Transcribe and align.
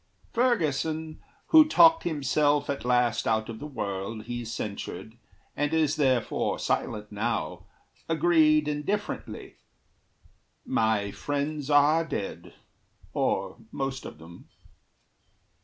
Ferguson, 0.33 1.19
Who 1.49 1.63
talked 1.65 2.05
himself 2.05 2.71
at 2.71 2.83
last 2.83 3.27
out 3.27 3.49
of 3.49 3.59
the 3.59 3.67
world 3.67 4.23
He 4.23 4.43
censured, 4.45 5.15
and 5.55 5.71
is 5.75 5.95
therefore 5.95 6.57
silent 6.57 7.11
now, 7.11 7.67
Agreed 8.09 8.67
indifferently: 8.67 9.57
"My 10.65 11.11
friends 11.11 11.69
are 11.69 12.03
dead 12.03 12.55
Or 13.13 13.57
most 13.71 14.05
of 14.07 14.17
them." 14.17 14.49